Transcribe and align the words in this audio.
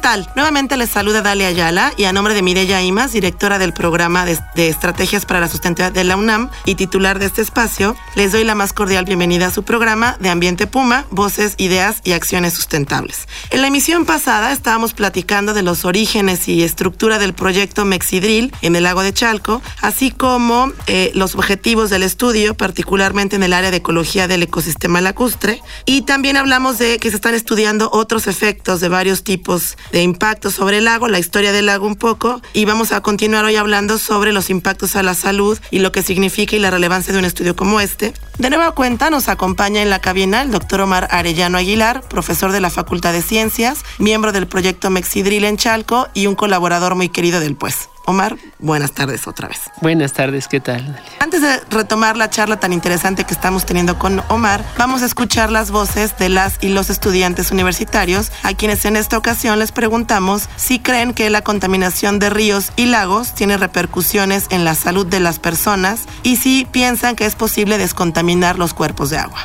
Tal? 0.00 0.28
Nuevamente 0.34 0.76
les 0.76 0.90
saluda 0.90 1.22
Dalia 1.22 1.48
Ayala 1.48 1.92
y 1.96 2.04
a 2.04 2.12
nombre 2.12 2.34
de 2.34 2.42
Mireya 2.42 2.82
Imas, 2.82 3.12
directora 3.12 3.58
del 3.58 3.72
programa 3.72 4.24
de, 4.24 4.38
de, 4.54 4.68
Estrategias 4.68 5.26
para 5.26 5.40
la 5.40 5.48
Sustentabilidad 5.48 5.92
de 5.92 6.04
la 6.04 6.16
UNAM 6.16 6.50
y 6.64 6.74
titular 6.74 7.18
de 7.18 7.26
este 7.26 7.42
espacio, 7.42 7.96
les 8.14 8.32
doy 8.32 8.44
la 8.44 8.54
más 8.54 8.72
cordial 8.72 9.04
bienvenida 9.04 9.46
a 9.46 9.50
su 9.50 9.62
programa 9.62 10.16
de 10.20 10.30
Ambiente 10.30 10.66
Puma, 10.66 11.04
Voces, 11.10 11.54
Ideas 11.58 12.00
y 12.04 12.12
Acciones 12.12 12.54
Sustentables. 12.54 13.28
En 13.50 13.60
la 13.60 13.68
emisión 13.68 14.06
pasada 14.06 14.52
estábamos 14.52 14.94
platicando 14.94 15.54
de 15.54 15.62
los 15.62 15.84
orígenes 15.84 16.48
y 16.48 16.62
estructura 16.62 17.18
del 17.18 17.34
proyecto 17.34 17.84
Mexidril 17.84 18.52
en 18.62 18.76
el 18.76 18.84
lago 18.84 19.02
de 19.02 19.12
Chalco, 19.12 19.60
así 19.82 20.10
como 20.10 20.72
eh, 20.86 21.10
los 21.14 21.34
objetivos 21.34 21.90
del 21.90 22.02
estudio, 22.02 22.54
particularmente 22.54 23.36
en 23.36 23.42
el 23.42 23.52
área 23.52 23.70
de 23.70 23.78
ecología 23.78 24.28
del 24.28 24.42
ecosistema 24.42 25.00
lacustre, 25.00 25.60
y 25.84 26.02
también 26.02 26.36
hablamos 26.36 26.78
de 26.78 26.98
que 26.98 27.10
se 27.10 27.16
están 27.16 27.34
estudiando 27.34 27.90
otros 27.92 28.26
efectos 28.26 28.80
de 28.80 28.88
varios 28.88 29.24
tipos 29.24 29.76
de 29.92 30.02
impactos 30.02 30.54
sobre 30.54 30.78
el 30.78 30.84
lago, 30.84 31.08
la 31.08 31.18
historia 31.18 31.52
del 31.52 31.66
lago 31.66 31.86
un 31.86 31.96
poco, 31.96 32.40
y 32.52 32.64
vamos 32.64 32.92
a 32.92 33.00
continuar 33.00 33.44
hoy 33.44 33.56
hablando 33.56 33.98
sobre 33.98 34.32
los 34.32 34.50
impactos 34.50 34.96
a 34.96 35.02
la 35.02 35.14
salud 35.14 35.58
y 35.70 35.80
lo 35.80 35.92
que 35.92 36.02
significa 36.02 36.56
y 36.56 36.58
la 36.58 36.70
relevancia 36.70 37.12
de 37.12 37.18
un 37.18 37.24
estudio 37.24 37.56
como 37.56 37.80
este. 37.80 38.12
De 38.38 38.50
nueva 38.50 38.72
cuenta 38.72 39.10
nos 39.10 39.28
acompaña 39.28 39.82
en 39.82 39.90
la 39.90 40.00
cabina 40.00 40.42
el 40.42 40.50
doctor 40.50 40.80
Omar 40.80 41.08
Arellano 41.10 41.58
Aguilar, 41.58 42.02
profesor 42.02 42.52
de 42.52 42.60
la 42.60 42.70
Facultad 42.70 43.12
de 43.12 43.22
Ciencias, 43.22 43.84
miembro 43.98 44.32
del 44.32 44.46
proyecto 44.46 44.90
Mexidril 44.90 45.44
en 45.44 45.56
Chalco 45.56 46.08
y 46.14 46.26
un 46.26 46.34
colaborador 46.34 46.94
muy 46.94 47.08
querido 47.08 47.40
del 47.40 47.56
pues. 47.56 47.88
Omar, 48.06 48.36
buenas 48.58 48.92
tardes 48.92 49.26
otra 49.28 49.48
vez. 49.48 49.60
Buenas 49.82 50.12
tardes, 50.14 50.48
¿qué 50.48 50.58
tal? 50.58 51.00
Antes 51.32 51.42
de 51.42 51.76
retomar 51.76 52.16
la 52.16 52.28
charla 52.28 52.58
tan 52.58 52.72
interesante 52.72 53.22
que 53.22 53.32
estamos 53.32 53.64
teniendo 53.64 53.96
con 53.96 54.20
Omar, 54.30 54.64
vamos 54.76 55.02
a 55.02 55.06
escuchar 55.06 55.52
las 55.52 55.70
voces 55.70 56.18
de 56.18 56.28
las 56.28 56.58
y 56.60 56.70
los 56.70 56.90
estudiantes 56.90 57.52
universitarios, 57.52 58.32
a 58.42 58.52
quienes 58.52 58.84
en 58.84 58.96
esta 58.96 59.16
ocasión 59.16 59.60
les 59.60 59.70
preguntamos 59.70 60.48
si 60.56 60.80
creen 60.80 61.14
que 61.14 61.30
la 61.30 61.42
contaminación 61.42 62.18
de 62.18 62.30
ríos 62.30 62.72
y 62.74 62.86
lagos 62.86 63.32
tiene 63.32 63.56
repercusiones 63.56 64.46
en 64.50 64.64
la 64.64 64.74
salud 64.74 65.06
de 65.06 65.20
las 65.20 65.38
personas 65.38 66.06
y 66.24 66.34
si 66.34 66.66
piensan 66.68 67.14
que 67.14 67.26
es 67.26 67.36
posible 67.36 67.78
descontaminar 67.78 68.58
los 68.58 68.74
cuerpos 68.74 69.10
de 69.10 69.18
agua. 69.18 69.38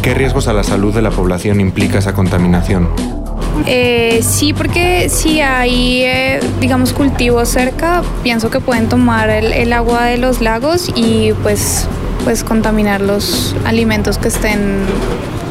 ¿Qué 0.00 0.14
riesgos 0.14 0.48
a 0.48 0.54
la 0.54 0.64
salud 0.64 0.94
de 0.94 1.02
la 1.02 1.10
población 1.10 1.60
implica 1.60 1.98
esa 1.98 2.14
contaminación? 2.14 3.19
Eh, 3.66 4.20
sí, 4.22 4.52
porque 4.52 5.08
si 5.08 5.40
hay, 5.40 6.02
eh, 6.02 6.40
digamos, 6.60 6.92
cultivos 6.92 7.48
cerca, 7.48 8.02
pienso 8.22 8.50
que 8.50 8.60
pueden 8.60 8.88
tomar 8.88 9.30
el, 9.30 9.52
el, 9.52 9.72
agua 9.72 10.04
de 10.04 10.18
los 10.18 10.40
lagos 10.40 10.90
y 10.94 11.32
pues, 11.42 11.86
pues 12.24 12.42
contaminar 12.42 13.00
los 13.00 13.54
alimentos 13.64 14.18
que 14.18 14.28
estén 14.28 14.84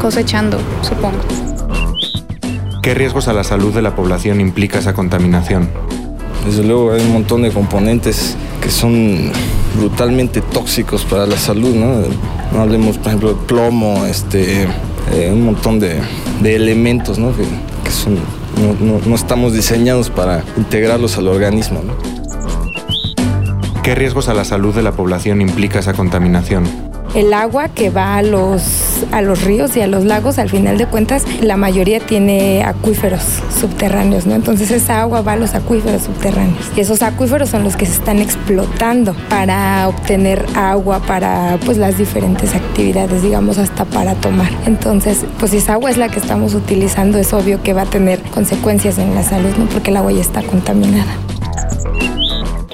cosechando, 0.01 0.57
supongo. 0.81 1.19
¿Qué 2.81 2.93
riesgos 2.93 3.27
a 3.27 3.33
la 3.33 3.43
salud 3.43 3.73
de 3.73 3.81
la 3.81 3.95
población 3.95 4.41
implica 4.41 4.79
esa 4.79 4.93
contaminación? 4.93 5.69
Desde 6.45 6.63
luego 6.63 6.93
hay 6.93 7.01
un 7.01 7.13
montón 7.13 7.41
de 7.41 7.51
componentes 7.51 8.35
que 8.61 8.71
son 8.71 9.31
brutalmente 9.77 10.41
tóxicos 10.41 11.03
para 11.03 11.25
la 11.25 11.37
salud, 11.37 11.75
¿no? 11.75 12.01
No 12.53 12.61
hablemos, 12.61 12.97
por 12.97 13.07
ejemplo, 13.07 13.29
de 13.29 13.35
plomo, 13.45 14.05
este, 14.05 14.63
eh, 15.13 15.29
un 15.31 15.45
montón 15.45 15.79
de, 15.79 16.01
de 16.41 16.55
elementos, 16.55 17.19
¿no? 17.19 17.35
Que, 17.35 17.43
no, 19.05 19.15
estamos 19.15 19.53
diseñados 19.53 20.09
para 20.09 20.43
integrarlos 20.57 21.17
al 21.17 21.27
organismo. 21.27 21.81
¿Qué 23.83 23.95
riesgos 23.95 24.29
a 24.29 24.33
la 24.33 24.43
salud 24.43 24.75
de 24.75 24.83
la 24.83 24.91
población 24.91 25.41
implica 25.41 25.79
esa 25.79 25.93
contaminación? 25.93 26.88
El 27.15 27.33
agua 27.33 27.69
que 27.69 27.89
va 27.89 28.17
a 28.17 28.21
los, 28.21 29.03
a 29.11 29.21
los 29.21 29.43
ríos 29.43 29.75
y 29.75 29.81
a 29.81 29.87
los 29.87 30.05
lagos, 30.05 30.37
al 30.37 30.49
final 30.49 30.77
de 30.77 30.85
cuentas, 30.85 31.25
la 31.41 31.57
mayoría 31.57 31.99
tiene 31.99 32.63
acuíferos 32.63 33.21
subterráneos, 33.59 34.27
¿no? 34.27 34.35
Entonces 34.35 34.69
esa 34.69 35.01
agua 35.01 35.21
va 35.21 35.33
a 35.33 35.35
los 35.35 35.55
acuíferos 35.55 36.03
subterráneos. 36.03 36.71
Y 36.75 36.81
esos 36.81 37.01
acuíferos 37.01 37.49
son 37.49 37.63
los 37.63 37.75
que 37.75 37.87
se 37.87 37.93
están 37.93 38.19
explotando 38.19 39.15
para 39.27 39.87
obtener 39.87 40.45
agua 40.55 40.99
para 40.99 41.57
pues 41.65 41.77
las 41.77 41.97
diferentes 41.97 42.53
actividades, 42.53 43.23
digamos, 43.23 43.57
hasta 43.57 43.85
para 43.85 44.13
tomar. 44.13 44.49
Entonces, 44.67 45.25
pues 45.39 45.51
si 45.51 45.57
esa 45.57 45.73
agua 45.73 45.89
es 45.89 45.97
la 45.97 46.09
que 46.09 46.19
estamos 46.19 46.53
utilizando, 46.53 47.17
es 47.17 47.33
obvio 47.33 47.63
que 47.63 47.73
va 47.73 47.83
a 47.83 47.85
tener 47.85 48.21
consecuencias 48.21 48.99
en 48.99 49.15
la 49.15 49.23
salud, 49.23 49.55
¿no? 49.57 49.65
Porque 49.65 49.89
el 49.89 49.97
agua 49.97 50.11
ya 50.11 50.21
está 50.21 50.43
contaminada. 50.43 51.11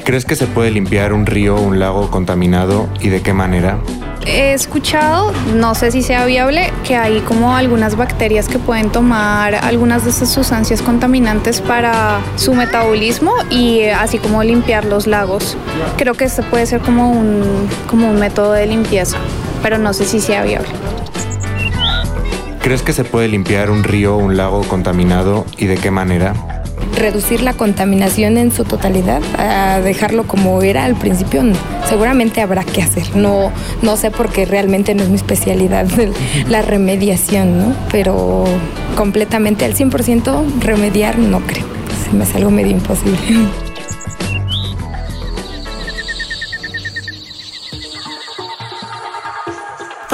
¿Crees 0.03 0.25
que 0.25 0.35
se 0.35 0.45
puede 0.45 0.71
limpiar 0.71 1.13
un 1.13 1.25
río 1.25 1.55
o 1.55 1.61
un 1.61 1.79
lago 1.79 2.11
contaminado 2.11 2.87
y 3.01 3.09
de 3.09 3.21
qué 3.21 3.33
manera? 3.33 3.79
He 4.25 4.53
escuchado, 4.53 5.31
no 5.53 5.75
sé 5.75 5.91
si 5.91 6.01
sea 6.01 6.25
viable, 6.25 6.71
que 6.83 6.95
hay 6.95 7.19
como 7.21 7.55
algunas 7.55 7.95
bacterias 7.95 8.47
que 8.47 8.57
pueden 8.57 8.89
tomar 8.89 9.55
algunas 9.55 10.03
de 10.03 10.09
estas 10.09 10.31
sustancias 10.31 10.81
contaminantes 10.81 11.61
para 11.61 12.21
su 12.35 12.53
metabolismo 12.53 13.33
y 13.49 13.83
así 13.83 14.17
como 14.17 14.43
limpiar 14.43 14.85
los 14.85 15.07
lagos. 15.07 15.57
Creo 15.97 16.15
que 16.15 16.25
este 16.25 16.43
puede 16.43 16.65
ser 16.65 16.81
como 16.81 17.11
un, 17.11 17.67
como 17.89 18.09
un 18.09 18.19
método 18.19 18.53
de 18.53 18.65
limpieza, 18.65 19.17
pero 19.61 19.77
no 19.77 19.93
sé 19.93 20.05
si 20.05 20.19
sea 20.19 20.43
viable. 20.43 20.69
¿Crees 22.61 22.81
que 22.81 22.93
se 22.93 23.03
puede 23.03 23.27
limpiar 23.27 23.69
un 23.69 23.83
río 23.83 24.15
o 24.15 24.17
un 24.17 24.37
lago 24.37 24.61
contaminado 24.63 25.45
y 25.57 25.67
de 25.67 25.77
qué 25.77 25.91
manera? 25.91 26.33
reducir 26.95 27.41
la 27.41 27.53
contaminación 27.53 28.37
en 28.37 28.51
su 28.51 28.63
totalidad, 28.63 29.21
a 29.37 29.81
dejarlo 29.81 30.25
como 30.25 30.61
era 30.61 30.85
al 30.85 30.95
principio, 30.95 31.43
no. 31.43 31.74
Seguramente 31.89 32.41
habrá 32.41 32.63
que 32.63 32.81
hacer. 32.81 33.15
No, 33.15 33.51
no 33.81 33.97
sé 33.97 34.11
porque 34.11 34.45
realmente 34.45 34.95
no 34.95 35.03
es 35.03 35.09
mi 35.09 35.15
especialidad 35.15 35.87
la 36.49 36.61
remediación, 36.61 37.57
¿no? 37.59 37.75
pero 37.91 38.45
completamente 38.95 39.65
al 39.65 39.75
100% 39.75 40.59
remediar 40.59 41.17
no 41.17 41.41
creo. 41.41 41.65
Se 42.03 42.15
me 42.15 42.23
hace 42.23 42.37
algo 42.37 42.51
medio 42.51 42.71
imposible. 42.71 43.17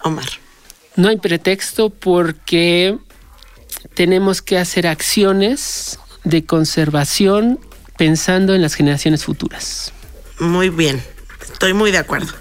Omar. 0.04 0.28
No 0.96 1.10
hay 1.10 1.18
pretexto 1.18 1.90
porque 1.90 3.00
tenemos 3.96 4.44
que 4.44 4.60
hacer 4.60 4.86
acciones 4.86 5.98
de 6.24 6.46
conservación 6.46 7.60
pensando 7.98 8.54
en 8.54 8.62
las 8.62 8.76
generaciones 8.76 9.26
futuras. 9.26 9.92
Muy 10.40 10.70
bien. 10.70 11.02
Estoy 11.62 11.76
muy 11.76 11.92
de 11.92 12.00
acuerdo. 12.00 12.34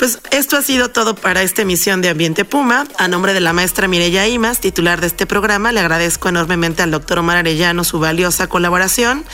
Pues 0.00 0.18
esto 0.30 0.56
ha 0.56 0.62
sido 0.62 0.88
todo 0.88 1.14
para 1.14 1.42
esta 1.42 1.60
emisión 1.60 2.00
de 2.00 2.08
Ambiente 2.08 2.46
Puma. 2.46 2.86
A 2.96 3.06
nombre 3.06 3.34
de 3.34 3.40
la 3.40 3.52
maestra 3.52 3.86
Mireya 3.86 4.26
Imas, 4.26 4.58
titular 4.58 4.98
de 5.02 5.06
este 5.06 5.26
programa, 5.26 5.72
le 5.72 5.80
agradezco 5.80 6.30
enormemente 6.30 6.82
al 6.82 6.90
doctor 6.90 7.18
Omar 7.18 7.36
Arellano 7.36 7.84
su 7.84 7.98
valiosa 7.98 8.46
colaboración, 8.46 9.26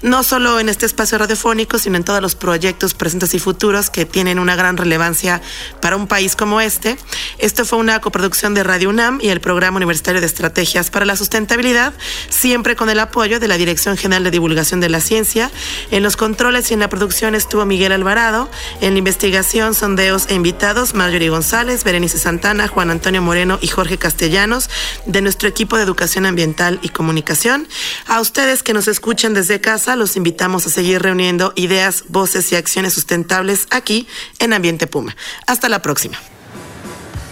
no 0.00 0.22
solo 0.22 0.60
en 0.60 0.70
este 0.70 0.86
espacio 0.86 1.18
radiofónico, 1.18 1.78
sino 1.78 1.98
en 1.98 2.04
todos 2.04 2.22
los 2.22 2.36
proyectos 2.36 2.94
presentes 2.94 3.34
y 3.34 3.38
futuros 3.38 3.90
que 3.90 4.06
tienen 4.06 4.38
una 4.38 4.56
gran 4.56 4.78
relevancia 4.78 5.42
para 5.82 5.96
un 5.96 6.06
país 6.06 6.36
como 6.36 6.62
este. 6.62 6.96
Esto 7.36 7.66
fue 7.66 7.78
una 7.78 8.00
coproducción 8.00 8.54
de 8.54 8.64
Radio 8.64 8.88
UNAM 8.88 9.18
y 9.20 9.28
el 9.28 9.42
Programa 9.42 9.76
Universitario 9.76 10.22
de 10.22 10.26
Estrategias 10.26 10.88
para 10.88 11.04
la 11.04 11.16
Sustentabilidad, 11.16 11.92
siempre 12.30 12.76
con 12.76 12.88
el 12.88 12.98
apoyo 12.98 13.40
de 13.40 13.48
la 13.48 13.58
Dirección 13.58 13.98
General 13.98 14.24
de 14.24 14.30
Divulgación 14.30 14.80
de 14.80 14.88
la 14.88 15.02
Ciencia. 15.02 15.50
En 15.90 16.02
los 16.02 16.16
controles 16.16 16.70
y 16.70 16.72
en 16.72 16.80
la 16.80 16.88
producción 16.88 17.34
estuvo 17.34 17.66
Miguel 17.66 17.92
Alvarado, 17.92 18.48
en 18.80 18.94
la 18.94 18.98
investigación, 19.00 19.74
sondeo 19.74 20.13
e 20.14 20.34
invitados, 20.34 20.94
Marjorie 20.94 21.28
González, 21.28 21.82
Berenice 21.82 22.18
Santana, 22.18 22.68
Juan 22.68 22.90
Antonio 22.90 23.20
Moreno 23.20 23.58
y 23.60 23.66
Jorge 23.66 23.98
Castellanos, 23.98 24.70
de 25.06 25.20
nuestro 25.20 25.48
equipo 25.48 25.76
de 25.76 25.82
Educación 25.82 26.24
Ambiental 26.24 26.78
y 26.82 26.90
Comunicación. 26.90 27.66
A 28.06 28.20
ustedes 28.20 28.62
que 28.62 28.72
nos 28.72 28.86
escuchan 28.86 29.34
desde 29.34 29.60
casa, 29.60 29.96
los 29.96 30.14
invitamos 30.14 30.66
a 30.66 30.70
seguir 30.70 31.02
reuniendo 31.02 31.52
ideas, 31.56 32.04
voces 32.08 32.52
y 32.52 32.56
acciones 32.56 32.94
sustentables 32.94 33.66
aquí 33.70 34.06
en 34.38 34.52
Ambiente 34.52 34.86
Puma. 34.86 35.16
Hasta 35.48 35.68
la 35.68 35.82
próxima. 35.82 36.16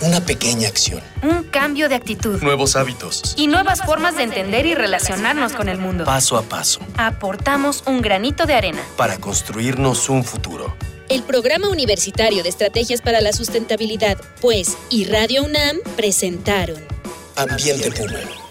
Una 0.00 0.20
pequeña 0.20 0.66
acción. 0.66 1.00
Un 1.22 1.44
cambio 1.44 1.88
de 1.88 1.94
actitud. 1.94 2.42
Nuevos 2.42 2.74
hábitos. 2.74 3.34
Y 3.36 3.46
nuevas 3.46 3.82
formas 3.84 4.16
de 4.16 4.24
entender 4.24 4.66
y 4.66 4.74
relacionarnos 4.74 5.52
con 5.52 5.68
el 5.68 5.78
mundo. 5.78 6.04
Paso 6.04 6.36
a 6.36 6.42
paso. 6.42 6.80
Aportamos 6.96 7.84
un 7.86 8.02
granito 8.02 8.44
de 8.44 8.54
arena. 8.54 8.82
Para 8.96 9.18
construirnos 9.18 10.08
un 10.08 10.24
futuro. 10.24 10.74
El 11.12 11.22
Programa 11.24 11.68
Universitario 11.68 12.42
de 12.42 12.48
Estrategias 12.48 13.02
para 13.02 13.20
la 13.20 13.34
Sustentabilidad, 13.34 14.16
pues, 14.40 14.78
y 14.88 15.04
Radio 15.04 15.44
UNAM 15.44 15.76
presentaron. 15.94 16.82
Ambiente 17.36 17.90
Puma 17.90 18.41